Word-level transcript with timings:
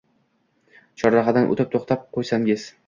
–Chorrahadan 1.03 1.49
o’tib 1.53 1.71
to’xtab 1.77 2.13
qo’ysangiz. 2.19 2.69